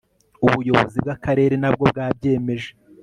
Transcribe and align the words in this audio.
ubuyobozi 0.45 0.97
bwakarere 1.03 1.55
nabwo 1.59 1.83
bwabyemeje 1.91 2.69